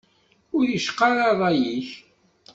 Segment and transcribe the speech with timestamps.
[0.57, 1.89] Ur iy-icqa ara rray-ik.